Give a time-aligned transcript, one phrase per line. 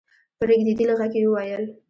[0.37, 1.63] په رېږدېدلې غږ يې وويل: